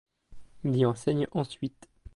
[0.63, 1.87] Il y enseigne ensuite.